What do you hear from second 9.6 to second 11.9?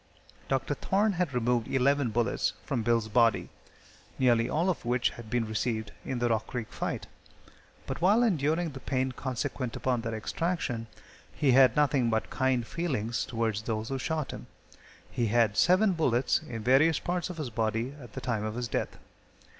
upon their extraction, he had